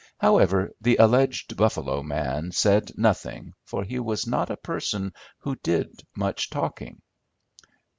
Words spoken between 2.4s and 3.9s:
said nothing, for